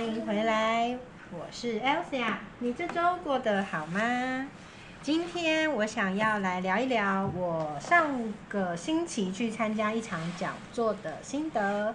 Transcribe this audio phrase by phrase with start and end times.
[0.00, 0.96] 欢迎回来，
[1.30, 2.32] 我是 Elsa。
[2.60, 4.48] 你这周过得好吗？
[5.02, 8.08] 今天我想要来聊一聊我上
[8.48, 11.94] 个星期去参加一场讲座的心得。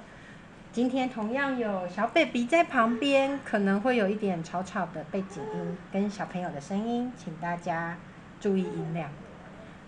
[0.72, 7.98] 今天同样有小 baby 在旁边，可能会有一点吵吵的背景音跟小朋友的声音，请大家
[8.39, 9.09] 注意音量。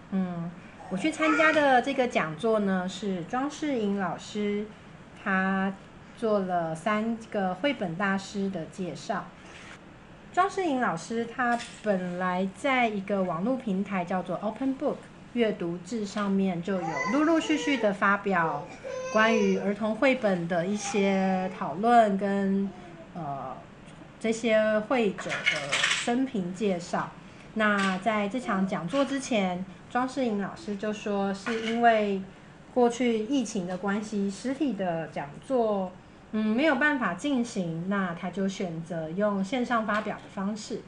[0.10, 0.50] 嗯，
[0.90, 4.66] 我去参加的这个讲座呢，是庄世颖老师，
[5.23, 5.72] 他
[6.18, 9.26] 做了三个绘本大师的介绍。
[10.34, 14.98] 庄世颖老师他本来在一个网络平台叫做 Open Book
[15.34, 18.66] 阅读志上面就有陆陆续续的发表
[19.14, 22.70] 关于儿童绘本的一些讨论跟
[23.16, 23.56] 呃
[24.20, 27.10] 这些绘者的生平介绍。
[27.56, 32.22] 那在这场讲座之前，庄世颖老师就说是因为
[32.73, 35.92] 过去疫情的关系，实体的讲座。
[36.39, 40.81] 嗯，没有办法进行，那他就选择用线上发表的方式。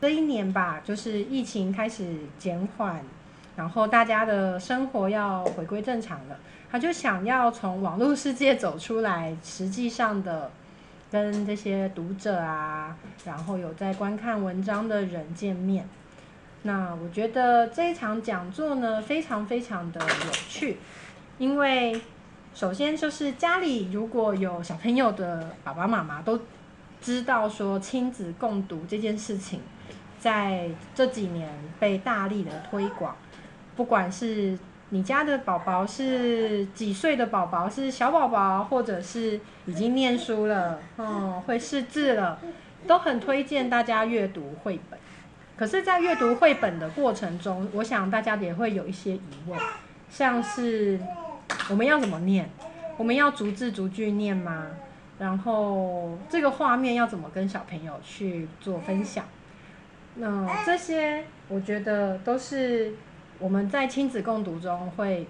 [0.00, 3.04] 这一年吧，就是疫情开始减缓，
[3.54, 6.38] 然后大家的生活要回归正常了，
[6.70, 10.50] 他就想要从网络世界走出来，实际上的
[11.10, 15.86] 跟这些读者啊，然后有在观看文章的人见面。
[16.62, 20.78] 那我觉得这一场讲座呢，非常非常的有趣，
[21.36, 22.00] 因为。
[22.58, 26.40] 首先就是家里如果有小朋友的爸爸妈妈都
[27.00, 29.60] 知道说亲子共读这件事情，
[30.18, 31.48] 在这几年
[31.78, 33.14] 被大力的推广，
[33.76, 34.58] 不管是
[34.88, 42.40] 你家的宝宝是几岁的宝宝，是小宝宝，或者是已经念书了，嗯，会识字了，
[42.88, 44.98] 都很推荐大家阅读绘本。
[45.56, 49.56] 可是，在阅读绘本的过程中，我想大家也会有一些疑问，
[50.10, 50.98] 像是。
[51.70, 52.48] 我们要怎么念？
[52.96, 54.66] 我们要逐字逐句念吗？
[55.18, 59.24] 然后这个画面要怎么跟小朋友去做分享？
[60.14, 62.94] 那这些我觉得都是
[63.38, 65.26] 我们在亲子共读中会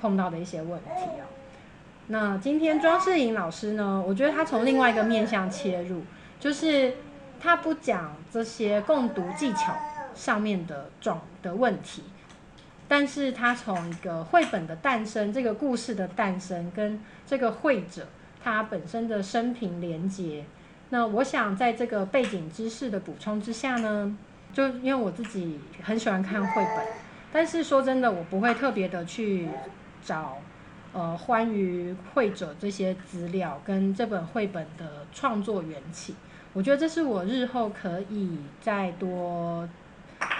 [0.00, 1.24] 碰到的一些问题哦。
[2.08, 4.02] 那今天庄世颖老师呢？
[4.06, 6.02] 我觉得他从另外一个面向切入，
[6.38, 6.94] 就是
[7.40, 9.74] 他不讲这些共读技巧
[10.14, 12.02] 上面的状的问题。
[12.86, 18.06] 但是他从一个绘本的诞生，这个故事的诞生，跟这个绘者
[18.42, 20.44] 他本身的生平连接，
[20.90, 24.16] 那我想在这个背景知识的补充之下呢，
[24.52, 26.86] 就因为我自己很喜欢看绘本，
[27.32, 29.48] 但是说真的，我不会特别的去
[30.04, 30.36] 找
[30.92, 36.14] 呃关于绘者这些资料跟这本绘本的创作缘起，
[36.52, 39.66] 我觉得这是我日后可以再多。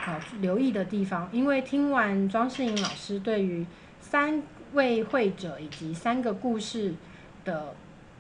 [0.05, 3.65] 好留意的地方，因为听完庄世颖老师对于
[4.03, 4.43] 三
[4.75, 6.93] 位会者以及三个故事
[7.43, 7.75] 的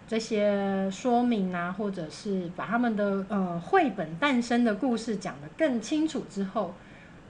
[0.08, 6.72] 这些说明啊，或者是把他们的呃绘本诞生的故事讲得更清楚之后，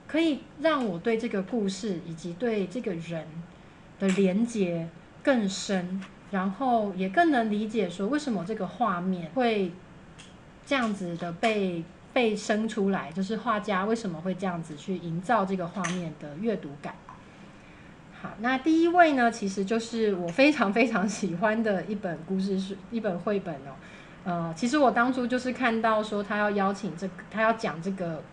[0.07, 3.27] 可以让我对这个故事以及对这个人
[3.99, 4.87] 的连接
[5.21, 6.01] 更深，
[6.31, 9.73] 然后也更能理解说为什么这个画面会
[10.65, 11.83] 这样子的被。
[12.15, 16.95] 被生出来，就是画家为什么会这样子去营造这个画面的阅读感。
[18.21, 23.75] 好，那第一位呢，其实就是我非常非常喜欢的一本故事书， 一本绘本哦。
[24.23, 28.23] 呃，其实我当初就是看到说他要邀请这个，他要讲这个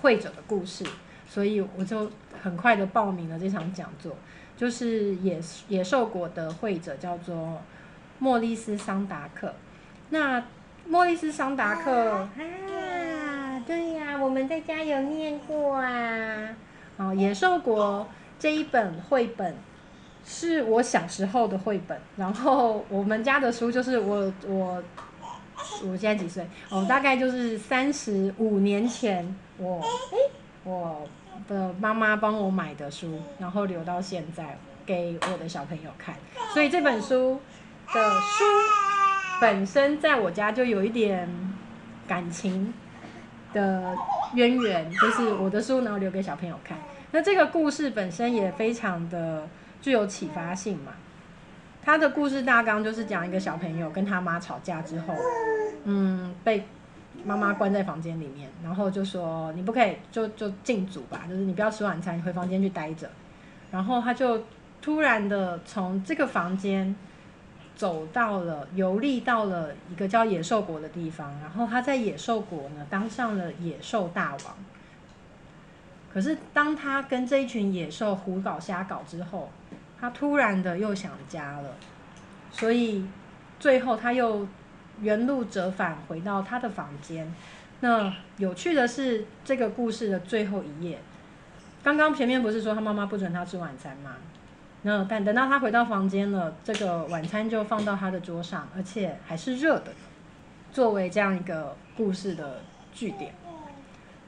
[0.00, 0.82] 会者的故事，
[1.28, 2.10] 所以我就
[2.42, 4.16] 很快的报名了这场讲座。
[4.56, 7.60] 就是野野兽国的会者叫做
[8.18, 9.54] 莫里斯桑达克。
[10.08, 10.42] 那
[10.88, 12.26] 莫里斯桑达克。
[13.66, 16.50] 对呀，我们在家有念过啊。
[16.96, 18.00] 哦，《野兽国》
[18.38, 19.56] 这一本绘本
[20.24, 24.82] 是我小时候的绘本，然后我们家的书就是我我
[25.82, 26.46] 我现在几岁？
[26.68, 29.82] 哦，大概就是三十五年前我
[30.62, 31.02] 我
[31.48, 36.14] 的妈妈帮我买的书，然后留到现在给我的小朋友看，
[36.52, 37.40] 所以这本书
[37.92, 38.44] 的书
[39.40, 41.28] 本身在我家就有一点
[42.06, 42.72] 感情
[43.54, 43.96] 的
[44.34, 46.76] 渊源，就是我的书然后留给小朋友看。
[47.12, 49.48] 那这个故事本身也非常的。
[49.84, 50.92] 具有启发性嘛？
[51.84, 55.14] 他的故事大纲就是讲一个小朋友跟他妈吵架之后，
[55.84, 56.66] 嗯，被
[57.22, 63.10] 妈妈关在房间里面，然后就说你不可以就就禁足吧，就是你不要吃晚餐，你回房间去待着。
[63.70, 64.42] 然后他就
[64.80, 66.96] 突然的从这个房间
[67.76, 74.54] 走到了游历到了一个叫野兽国的地方，然后他在野兽国呢当上了野兽大王。
[76.12, 79.50] 可是当他跟这一群野兽胡搞瞎搞之后，
[80.00, 81.74] 他突然的又想家了，
[82.52, 83.04] 所以
[83.58, 84.46] 最后他又
[85.00, 87.34] 原路折返回到他的房间。
[87.80, 91.00] 那有趣的是，这个故事的最后一页，
[91.82, 94.12] 刚刚前面不是说他妈妈不准他吃晚餐吗？
[94.84, 99.92] 那但等到他回到房间了，这个晚餐就放到他的桌上，而且还是热的，
[100.72, 102.60] 作为这样一个故事的
[102.94, 103.34] 据点。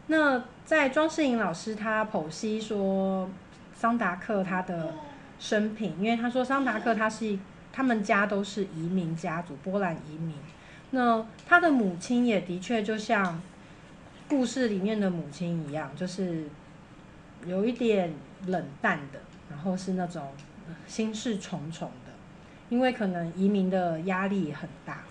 [0.09, 3.31] 那在庄世颖老师他剖析说，
[3.73, 4.93] 桑达克他的。
[5.39, 7.39] 生平，因为他说桑达克他是
[7.71, 10.35] 他们家都是移民家族，波兰移民。
[10.93, 13.39] 那他的母亲也的确就像
[14.31, 16.49] 故事里面的母亲一样，就是
[17.45, 18.15] 有一点
[18.47, 19.21] 冷淡的，
[19.51, 20.23] 然后是那种
[20.87, 22.13] 心事重重的，
[22.69, 25.03] 因为可能移民的压力很大。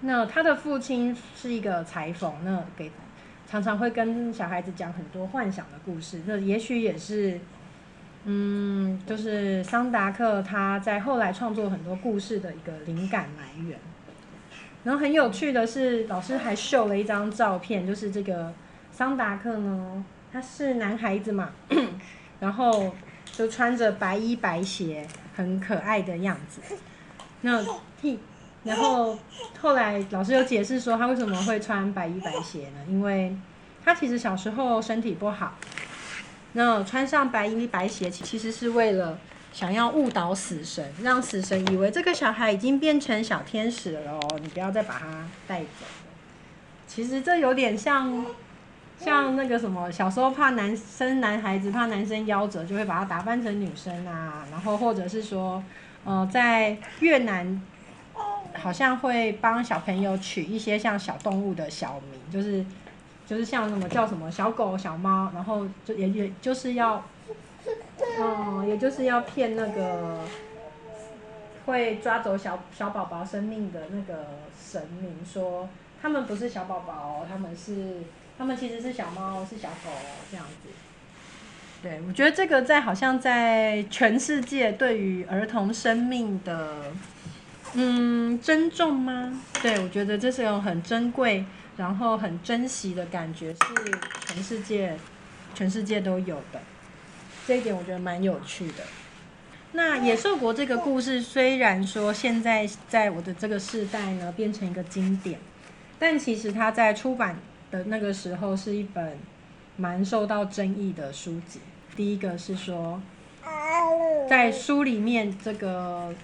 [0.00, 2.90] 那他的父亲是一个裁缝，那给
[3.46, 7.40] 常常会跟小孩子讲很多幻想的故事，那也许也是。
[8.24, 13.76] 嗯，就是桑达克他在后来创作很多故事的一个灵感来源。
[14.84, 18.54] 然后很有趣的是，老师还秀了一张照片，就是这个
[18.92, 21.50] 桑达克呢，他是男孩子嘛，
[22.38, 22.94] 然后
[23.30, 26.60] 就穿着白衣白鞋，很可爱的样子。
[27.42, 27.64] 那，
[28.64, 29.18] 然后
[29.60, 32.78] 后来老师有解释说，他为什么会穿白衣白鞋呢？
[32.88, 33.36] 因为
[33.84, 35.56] 他其实小时候身体不好。
[36.52, 39.18] 那穿上白衣白鞋，其实是为了
[39.52, 45.86] 想要误导死神，让死神以为这个小孩已经变成小天使了哦，你不要再把他带走。
[46.86, 48.24] 其实这有点像，
[49.04, 55.62] 像那个什么，小时候怕男生男孩子怕男生夭折，就会把他打扮成女生啊，然后或者是说，
[56.04, 57.60] 呃，在越南
[58.54, 62.64] 好像会帮小朋友取一些像小动物的小名，就是。
[63.24, 67.02] 就是像什么叫什么小狗小猫，然后就也也就是要，
[68.20, 70.18] 嗯，也就是要骗那个
[71.64, 74.26] 会抓走小小宝宝生命的那个
[74.60, 75.66] 神明，说
[76.02, 78.02] 他们不是小宝宝，他们是
[78.38, 79.90] 他们其实是小猫是小狗
[80.30, 80.68] 这样子。
[81.82, 86.92] 对，我觉得这个在好像在全世界对于儿童生命的
[87.74, 89.42] 嗯尊重吗？
[89.62, 91.44] 对，我觉得这是种很珍贵。
[91.74, 93.58] 然后很珍惜的感觉是
[94.26, 94.94] 全世界，
[95.54, 96.60] 全世界都有的，
[97.46, 98.84] 这一点我觉得蛮有趣的。
[99.72, 105.40] 那野兽国这个故事虽然说现在在我的这个世代呢变成一个经典，
[105.98, 107.38] 但其实它在出版
[107.72, 109.18] 的那个时候是一本
[109.76, 111.58] 蛮受到争议的书籍。
[111.96, 113.02] 第一个是说，
[114.30, 116.14] 在书里面这个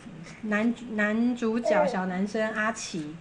[0.43, 3.17] 男男主角小男生阿奇。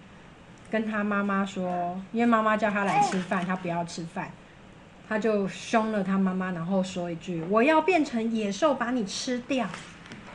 [0.70, 4.30] 跟他妈妈说，因为妈妈叫他来吃饭，他不要吃饭，
[5.08, 9.66] 他就凶了他妈妈，然后说一句：“我要变成野兽把你吃掉。”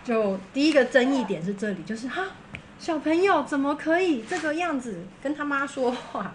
[0.04, 2.30] 就第一个争议点是这里，就是哈，
[2.80, 6.34] 小朋友怎么可以这个样子跟他妈说话？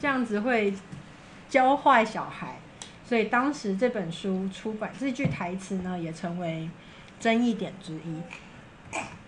[0.00, 0.72] 这样子会
[1.50, 2.58] 教坏小孩，
[3.06, 6.70] 所以当时这本书出版，这句台词呢也成为
[7.20, 8.22] 争议点之一。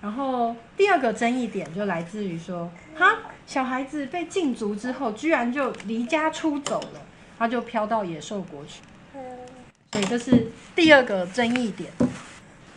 [0.00, 7.02] 然后第二个争议点就来自于说，哈，小孩子被禁足之后，居然就离家出走了，
[7.38, 8.80] 他就飘到野兽国去。
[9.92, 11.92] 所以这是第二个争议点。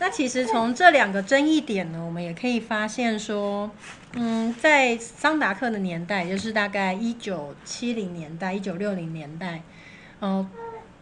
[0.05, 3.71] 那其实从这两个争议点呢，我们也可以发现说，
[4.13, 9.63] 嗯，在桑达克的年代，就是大概一九七零年代、一九六零年代，
[10.21, 10.47] 嗯，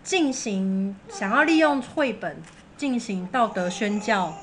[0.05, 2.37] 进行想要利用绘本
[2.77, 4.33] 进行道德宣教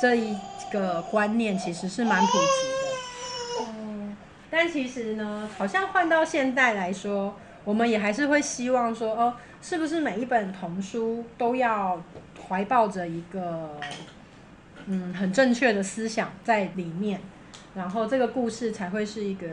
[0.00, 0.34] 这一。
[0.72, 4.16] 个观念其实是蛮普及的，嗯，
[4.50, 9.36] 但其实呢，好像换到现代来说，我们也还是会希望说，哦，
[9.66, 11.98] 是不是每一本童书都要
[12.46, 13.80] 怀抱着一个
[14.84, 17.18] 嗯很正确的思想在里面，
[17.74, 19.46] 然后这个故事才会是一个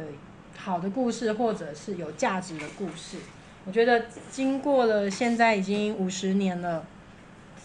[0.57, 3.15] 好的故事，或者是有价值的故事。
[3.63, 6.83] 我觉得经过了现在已经五十年了，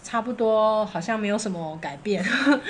[0.01, 2.23] 差不多好像没有什么改变，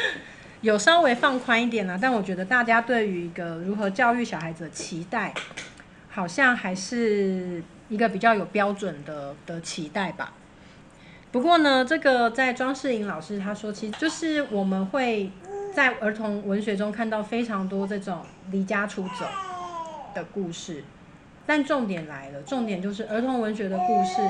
[0.62, 2.00] 有稍微放宽一点了。
[2.02, 5.36] 但我觉得大家对于一个如何教育小孩子的期待，
[6.18, 10.34] 好像还是一个比较有标准的的期待吧。
[11.32, 15.30] 不过呢，这个在庄世颖老师他说，其实就是我们会
[15.76, 19.28] 在儿童文学中看到非常多这种离家出走
[20.16, 20.84] 的故事。
[21.46, 24.22] 但重点来了，重点就是儿童文学的故事，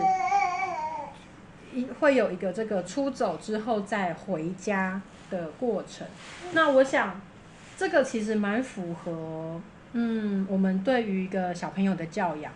[1.73, 6.05] 一会有一个这个出走之后再回家的过程。
[6.51, 7.21] 那我想，
[7.77, 9.61] 这个其实蛮符合，
[9.93, 12.51] 嗯，我们对于一个小朋友的教养。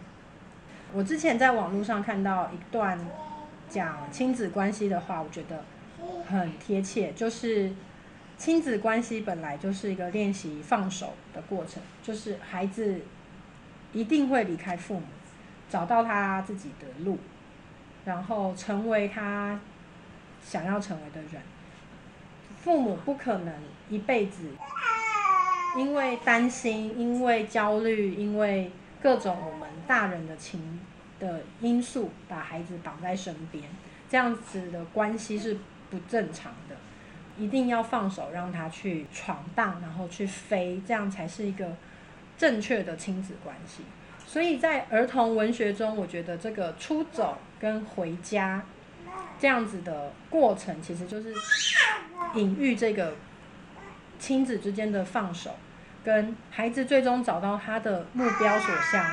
[0.94, 3.00] 我之前在网络上看到一段
[3.70, 5.64] 讲亲子关系的话，我觉得
[6.28, 7.72] 很贴切，就是
[8.38, 13.02] 亲子关系本来就是一个练习放手的过程，就是孩子。
[13.94, 15.04] 一定会离开父母，
[15.70, 17.18] 找到他自己的路，
[18.06, 19.60] 然后成为他
[20.42, 21.42] 想要成为的人。
[22.64, 23.54] 父母不可能
[23.90, 24.44] 一辈子
[25.78, 30.80] 因为担心、因为焦虑、因为各种我们大人的情
[31.20, 33.63] 的因素，把孩子绑在身边，
[34.10, 35.58] 这样子的关系是
[35.90, 36.75] 不正常的。
[37.38, 41.75] 一定要放手，让他去闯荡，然后去飞，这样才是一个。
[42.38, 43.84] 正确的亲子关系，
[44.25, 48.66] 所以在儿童文学中，我觉得这个出走跟回家
[49.38, 51.32] 这样子的过程，其实就是
[52.34, 53.13] 隐喻这个
[54.22, 55.56] 亲子之间的放手，
[56.06, 59.04] 跟孩子最终找到他的目标所向，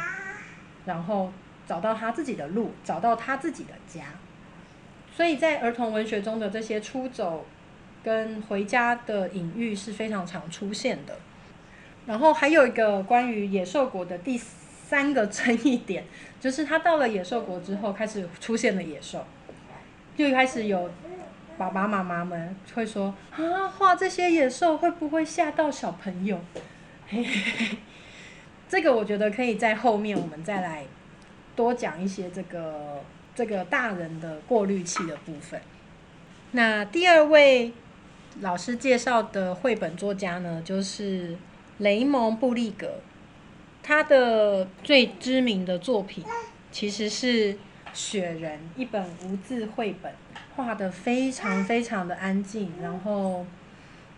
[0.85, 1.33] 然后
[1.67, 4.05] 找到他自己的路，找到他自己的家。
[5.17, 7.47] 所以在儿童文学中的这些出走
[8.05, 11.17] 跟回家的隐喻是非常常出现的。
[12.07, 16.05] 然后还有一个关于野兽国的第三个争议点，
[16.39, 19.25] 就是他到了野兽国之后，开始出现了野兽，
[20.17, 20.91] 就开始有
[21.59, 26.41] 爸爸妈妈们会说啊，画这些野兽会不会吓到小朋友？
[28.69, 30.87] 这个我觉得可以在后面我们再来
[31.57, 33.03] 多讲一些这个
[33.35, 35.61] 这个大人的过滤器的部分。
[36.53, 37.73] 那第二位
[38.41, 41.37] 老师介绍的绘本作家呢，就是。
[41.79, 42.95] 雷蒙布利格，
[43.85, 46.25] 他的最知名的作品
[46.73, 47.55] 其实是
[47.93, 50.13] 《雪人》，一本无字绘本，
[50.59, 53.47] 画的非常非常的安静，然后，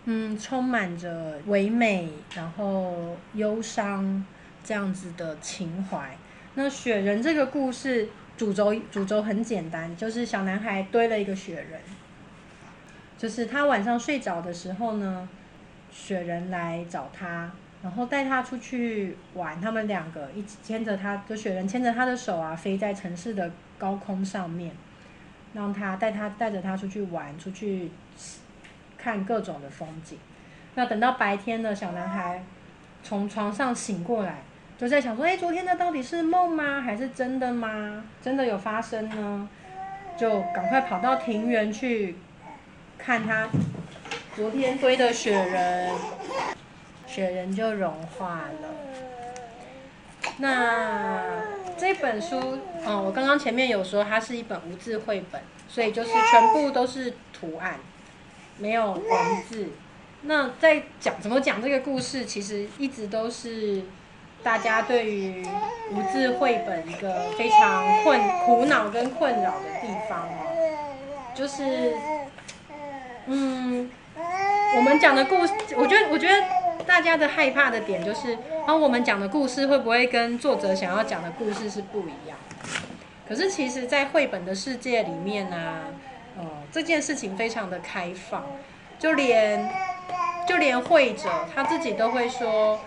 [0.05, 4.25] 嗯，充满着唯美，然后忧伤
[4.63, 6.17] 这样子的情怀。
[6.55, 11.79] 那《雪人》这个故事主轴主轴很简单，就是小男孩堆了一个雪人，
[13.19, 15.29] 就是他晚上睡着的时候呢。
[15.93, 17.51] 雪人来找他，
[17.83, 19.59] 然后带他出去玩。
[19.59, 24.73] 他们两个一起牵着他，就雪人牵着他的手啊，飞在城市的高空上面，
[25.53, 27.91] 让他带他带着他出去玩，出去
[28.97, 30.17] 看各种的风景。
[30.75, 32.43] 那等到白天的小男孩
[33.03, 34.43] 从床上醒过来，
[34.77, 36.81] 就在想说：哎，昨天的到底是梦吗？
[36.81, 38.03] 还是真的吗？
[38.21, 39.49] 真的有发生呢？
[40.17, 42.15] 就赶快跑到庭园去
[42.97, 43.49] 看他。
[44.35, 45.91] 昨天堆的雪人，
[47.05, 48.69] 雪人就融化了。
[50.37, 51.21] 那
[51.81, 57.79] 这本书，嗯，我刚刚前面有说它是一本无字绘本，所以就是全部都是图案，
[58.59, 59.69] 没有文字。
[60.21, 63.81] 那在讲怎么讲这个故事，其实一直都是
[64.43, 65.43] 大家对于
[65.91, 71.95] 无字绘本一个非常困苦恼跟困扰的地方哦，就是，
[73.25, 73.89] 嗯。
[74.75, 76.45] 我们讲的故事，我觉得，我觉得
[76.85, 82.37] 大家的害怕的点就是，啊，我们讲的故事会不会跟作者想要讲的故事是不一样？
[83.27, 85.85] 可是其实，在绘本的世界里面呢，
[86.37, 88.45] 呃，这件事情非常的开放，
[88.99, 89.67] 就连
[90.47, 92.79] 就连绘者他自己都会说，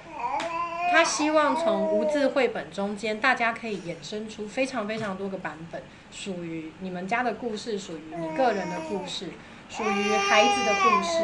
[0.92, 9.30] 他希望从无字绘本中间，大家可以衍生出非常非常多个版本，属于你们家的故事，属于你个人的故事，
[9.68, 11.18] 属于孩子的故事。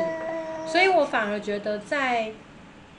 [0.67, 2.33] 所以我反而觉得，在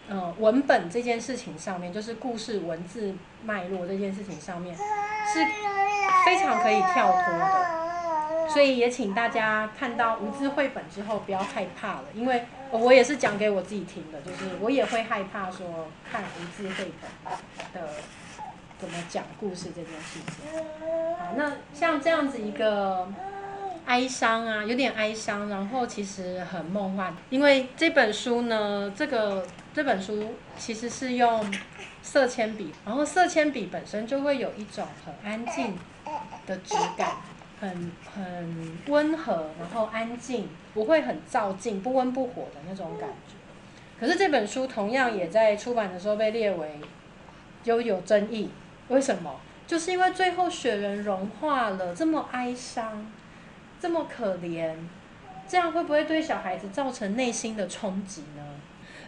[0.09, 5.45] 呃文本这件事情上面，就是故事文字脉络这件事情上面，是
[6.25, 7.81] 非常可以跳脱的。
[8.49, 17.89] 所以也请大家看到无字绘本之后，不要害怕了，因为我也是讲给我自己听的，就是我也会害怕说看无字绘本的
[18.77, 20.63] 怎么讲故事这件事情。
[21.17, 23.07] 好，那像这样子一个。
[23.91, 27.13] 哀伤啊，有点哀伤，然后其实很梦幻。
[27.29, 31.53] 因为这本书呢，这个这本书其实是用
[32.01, 35.77] 色铅笔，然后色铅笔本身就会有一种很安静
[36.47, 37.17] 的质感，
[37.59, 43.35] 很很温和，然后安静，不会很躁进，不温不火的那种感觉。
[43.99, 46.79] 可是这本书同样也在出版的时候被列为
[47.61, 48.49] 就有争议，
[48.87, 49.35] 为什么？
[49.67, 53.11] 就是因为最后雪人融化了，这么哀伤。
[53.81, 54.75] 这么可怜，
[55.47, 58.43] 这样会不会对小孩子造成内心的冲击呢？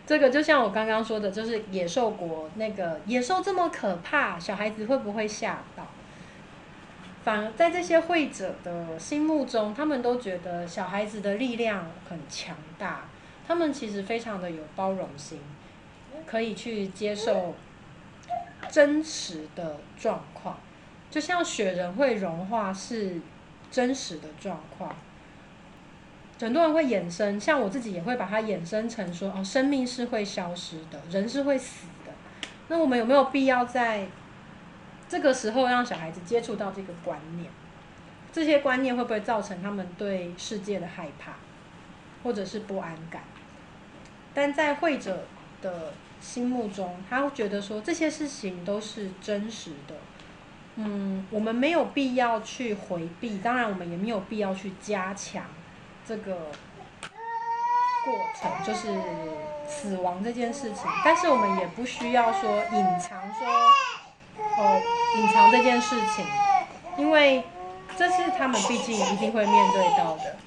[0.08, 5.86] 这个就像我刚刚说的，就是野兽国那个野兽这么可怕，小孩子会不会吓到？
[7.24, 13.06] 反而在这些会者的心目中，他们都觉得小孩子的力量很强大，
[13.48, 15.40] 他们其实非常的有包容心，
[16.26, 17.54] 可以去接受
[18.72, 20.58] 真实的状况，
[21.12, 23.22] 就像雪人会融化是。
[23.74, 24.96] 真实的状况，
[26.40, 32.12] 很多人会衍生，像我自己也会把它衍生成说，哦，生命是会消失的，人是会死的。
[32.68, 34.08] 那我们有没有必要在
[35.10, 37.50] 这个时候让小孩子接触到这个观念？
[38.32, 41.34] 这些观念会不会造成他们对世界的害怕，
[42.22, 43.24] 或者是不安感？
[44.36, 45.26] 但在会者
[45.64, 49.96] 的心目中，他会觉得说这些事情都是真实的。
[50.76, 55.44] 嗯，我们没有必要去回避，当然我们也没有必要去加强
[56.04, 56.36] 这个
[58.04, 58.90] 过程，就是
[59.68, 60.86] 死亡这件事情。
[61.06, 63.48] 但是我们也不需要说隐藏，说
[64.58, 64.82] 哦
[65.18, 66.26] 隐藏这件事情，
[66.98, 67.44] 因为
[67.96, 70.38] 这是他们毕竟一定会面对到的。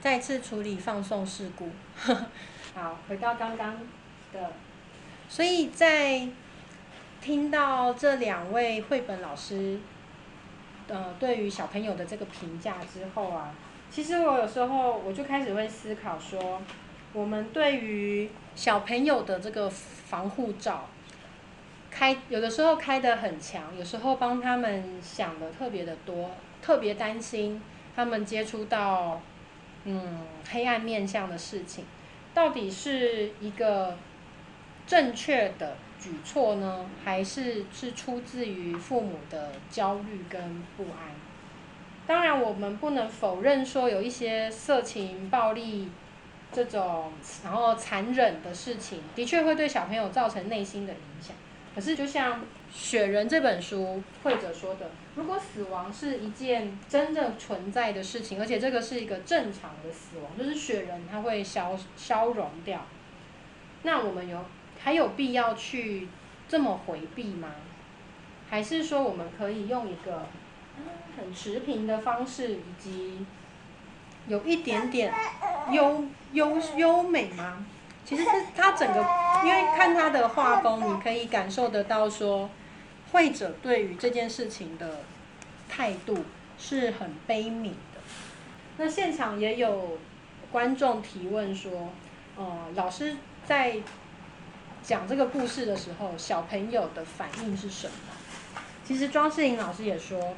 [0.00, 1.70] 再次处理放送事故，
[2.74, 3.76] 好，回到刚刚
[4.32, 4.50] 的，
[5.28, 6.26] 所以在。
[7.20, 9.78] 听到这两位绘本老师，
[10.86, 13.52] 呃，对于小朋友的这个评价之后啊，
[13.90, 16.62] 其实我有时候我就开始会思考说，
[17.12, 20.88] 我们对于小朋友的这个防护罩，
[21.90, 26.30] 开有的时候开的很强，有时候帮他们想的特别的多，
[26.62, 27.60] 特别担心
[27.94, 29.20] 他们接触到
[29.84, 31.84] 嗯黑暗面向的事情，
[32.32, 33.96] 到底是一个
[34.86, 35.76] 正确的。
[36.00, 41.12] 举措呢，还是是出自于父母的焦虑跟不安。
[42.06, 45.90] 当然，我们不能否认说有一些色情、暴力
[46.50, 47.12] 这种，
[47.44, 51.36] 然后残忍的事情，的确会对小朋友造成内心的影响。
[51.74, 52.40] 可是，就像
[52.72, 62.86] 《雪人》这本书绘者说的，如果死亡是一件真正存在的事情，而且这个是一个正常的死亡，就是雪人它会消消融掉，
[63.82, 64.42] 那我们有。
[64.82, 66.08] 还有必要去
[66.48, 67.48] 这么回避吗？
[68.48, 70.26] 还是说我们可以用一个
[71.16, 73.26] 很持平的方式，以及
[74.26, 75.12] 有一点点
[75.70, 77.66] 优优优美吗？
[78.06, 79.00] 其实是他整个，
[79.44, 82.48] 因为看他的画风，你可以感受得到说，
[83.12, 85.00] 会者对于这件事情的
[85.68, 86.24] 态度
[86.56, 88.00] 是很悲悯的。
[88.78, 89.98] 那现场也有
[90.50, 91.90] 观众提问说，
[92.36, 93.82] 呃，老师在。
[94.88, 97.92] 讲这个故事的时候，小朋友的反应是什么？
[98.86, 100.34] 其实庄世颖老师也说，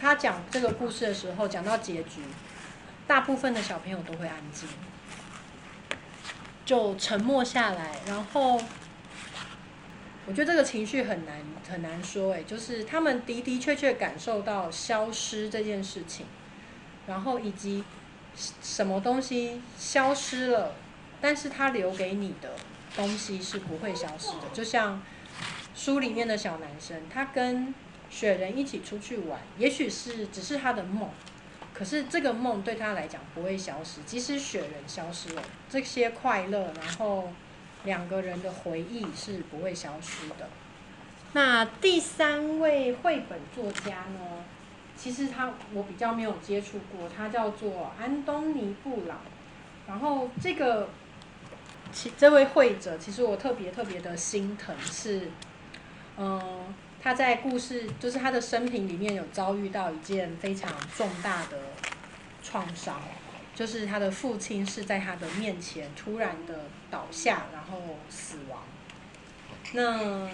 [0.00, 2.22] 他讲这个故事的时候，讲到结局，
[3.06, 4.66] 大部分的小朋友都会安静，
[6.64, 7.98] 就沉默下来。
[8.06, 8.58] 然后，
[10.24, 16.24] 我觉得这个情绪很难很难说，哎，就是他们的的确确感受到消失这件事情，
[17.06, 17.84] 然后以及
[18.62, 20.72] 什么东西消失了，
[21.20, 22.56] 但是他留给你的。
[22.96, 25.02] 东西是不会消失的，就像
[25.74, 27.74] 书里面的小男生，他跟
[28.08, 31.10] 雪人一起出去玩，也许是只是他的梦，
[31.72, 34.00] 可是这个梦对他来讲不会消失。
[34.06, 37.32] 即使雪人消失了，这些快乐，然后
[37.82, 40.48] 两个人的回忆是不会消失的。
[41.32, 44.44] 那第三位绘本作家呢？
[44.96, 49.18] 其实他我比较没有接触过，他叫做安东尼布朗，
[49.88, 50.90] 然后这个。
[52.18, 55.30] 这位会者，其实我特别特别的心疼，是，
[56.16, 61.58] 嗯，他在故事，就是他的生平里面有遭遇到一件非常重大的
[62.42, 63.00] 创伤，
[63.54, 67.78] 就是他的父亲是在他的面前突然的倒下，然后
[68.10, 68.60] 死亡。
[69.72, 70.28] 那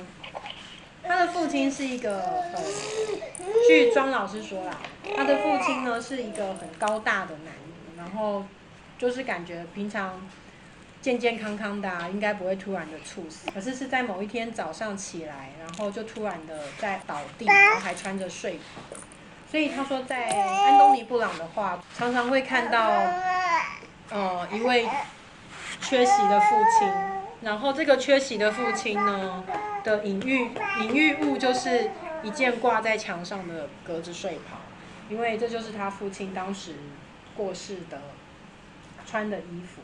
[1.03, 2.65] 他的父亲是一个很，
[3.69, 4.79] 据庄老师说啦，
[5.15, 8.47] 他的父亲呢是一个很高大的男人，然后
[8.99, 10.19] 就是感觉平常。
[11.03, 13.51] 健健康康的，应该不会突然的猝死。
[13.51, 18.97] 可是是在某一天早上起来，然后就突然的在倒地，然后还穿着睡袍。
[19.51, 22.91] 所以他说，在安东尼布朗的话常常会看到，
[24.11, 24.87] 呃，一位
[25.81, 26.89] 缺席的父亲，
[27.41, 29.43] 然后这个缺席的父亲呢
[29.83, 30.51] 的隐喻
[30.83, 31.91] 隐喻物就是
[32.23, 34.59] 一件挂在墙上的格子睡袍，
[35.09, 36.75] 因为这就是他父亲当时
[37.35, 38.03] 过世的
[39.07, 39.81] 穿的衣服。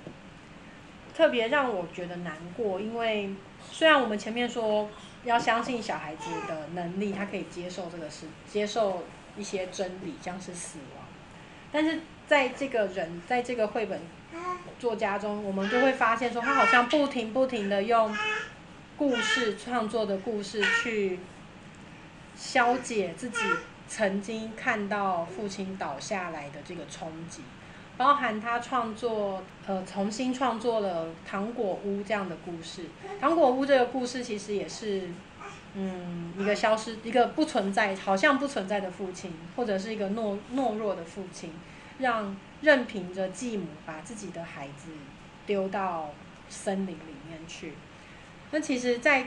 [1.16, 3.30] 特别让我觉得难过，因为
[3.70, 4.88] 虽然我们前面说
[5.24, 9.04] 要相信小孩子的能力，他可以接受这个事，接受。
[9.38, 11.04] 一些真理，像是死亡，
[11.70, 14.00] 但是在这个人，在这个绘本
[14.78, 18.16] 作家中，我们就会发现说，他好像不停不停的用
[18.96, 21.20] 故事创作的故事去
[22.34, 23.40] 消解自己
[23.86, 27.42] 曾经看到父亲倒下来的这个冲击，
[27.96, 32.82] 包含他创作呃重新创作了《糖果屋》这样的故事，
[33.20, 35.10] 《糖果屋》这个故事其实也是。
[35.78, 41.52] 嗯，一个消失，一个不存在，好像不存在的父亲，或者是一个懦懦弱的父亲，
[41.98, 44.88] 让任凭着继母把自己的孩子
[45.44, 46.14] 丢到
[46.48, 47.74] 森林里面去。
[48.52, 49.26] 那其实，在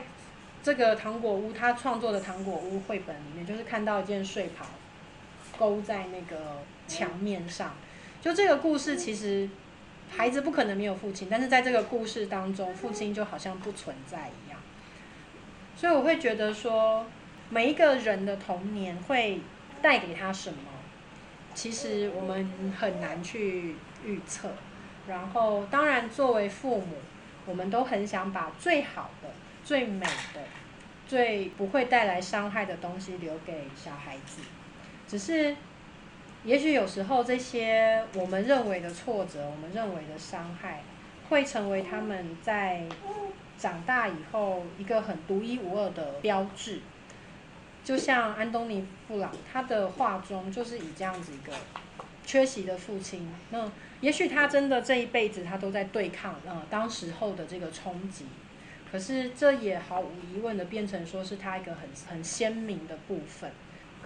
[0.60, 4.66] 这个糖果屋，他创作的糖果屋绘本里面，就是看到一件睡袍
[5.56, 7.74] 勾在那个墙面上。
[8.20, 9.48] 就这个故事，其实
[10.10, 14.60] 孩子不可能没有父亲，但是在这个故事当中，父亲就好像不存在一样。
[15.74, 17.06] 所以我会觉得说，
[17.48, 19.40] 每一个人的童年会
[19.80, 20.58] 带给他什么，
[21.54, 24.50] 其实我们很难去预测。
[25.08, 26.96] 然后，当然作为父母，
[27.46, 29.28] 我们都很想把最好的、
[29.64, 30.42] 最美的、
[31.08, 34.42] 最不会带来伤害的东西留给小孩子。
[35.08, 35.56] 只是，
[36.44, 40.82] 也许有时候这些我们认为的挫折，我们认为的伤害，
[41.28, 42.86] 会成为他们在。
[43.60, 46.80] 长大以后，一个很独一无二的标志，
[47.84, 51.52] 就像安东尼·布朗，他的画中就是以这样子一个
[52.24, 53.30] 缺席的父亲。
[53.50, 58.24] 那也许他真的这一辈子他都在对抗呃当时候的这个冲击，
[58.90, 63.52] 可是这也毫无疑问的变成说是他一个很很鲜明的部分。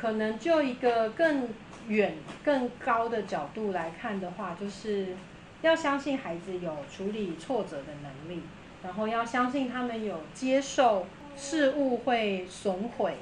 [0.00, 1.48] 可能就一个更
[1.88, 5.16] 远、更高的角度来看的话，就是
[5.62, 8.42] 要相信孩子有处理挫折的能力。
[8.82, 13.14] 然后要相信他们有接受事物会损毁、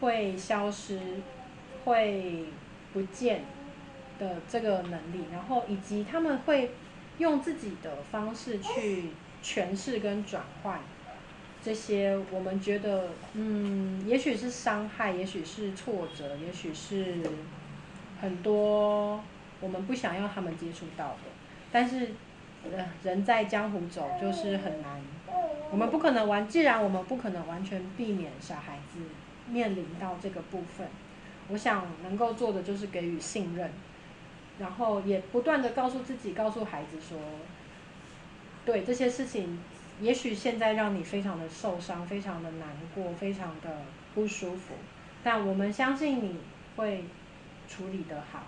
[0.00, 0.98] 会消失、
[1.84, 2.46] 会
[2.92, 3.44] 不见
[4.18, 6.72] 的这个能力，然后以及他们会
[7.18, 9.10] 用自己的方式去
[9.40, 10.80] 诠释跟转换
[11.64, 17.22] 这些我们觉得嗯，也许是伤害，也许是挫折，也许是
[18.20, 19.24] 很多
[19.60, 21.30] 我们不想要他们接触到的，
[21.72, 22.08] 但是。
[22.72, 24.98] 呃人在江湖走，就是很难。
[25.70, 29.00] 我们不可能完，既然我们不可能完全避免小孩子
[29.50, 30.88] 面临到这个部分，
[31.48, 33.70] 我想能够做的就是给予信任，
[34.58, 37.18] 然后也不断的告诉自己，告诉孩子说，
[38.64, 39.58] 对这些事情，
[40.00, 43.82] 也许现在让你非常的受伤，非常的难过，非常的
[44.14, 44.74] 不舒服，
[45.22, 46.36] 但我们相信你
[46.76, 47.04] 会
[47.68, 48.46] 处理得好，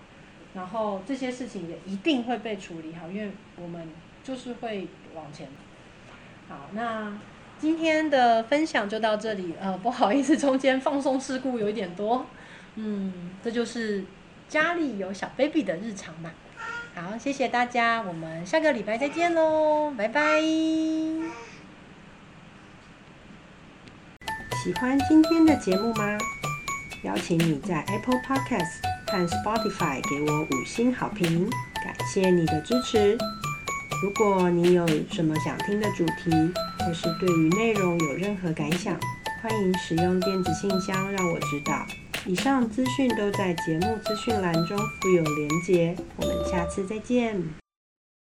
[0.55, 3.89] 然后这些事情也一定会被处理好，因为我们。
[4.27, 5.47] 就是会往前。
[6.49, 7.17] 好，那
[7.61, 9.55] 今天的分享就到这里。
[9.61, 12.27] 呃，不好意思，中间放松事故有一点多。
[12.75, 14.05] 嗯，这就是
[14.49, 16.33] 家里有小 baby 的日常嘛。
[16.99, 20.41] 好，谢谢大家，我们下个礼拜再见喽，拜拜。
[24.65, 26.17] 喜欢今天的节目吗？
[27.03, 31.51] 邀请你在 Apple Podcast 和 Spotify 给我五星好评，
[31.85, 33.19] 感谢你的支持。
[34.03, 36.31] 如果你有什么想听的主题，
[36.79, 38.99] 或是对于内容有任何感想，
[39.43, 41.87] 欢迎使用电子信箱让我知道。
[42.27, 45.97] 以上资讯都在节目资讯栏中附有连结。
[46.17, 47.65] 我们下次再见。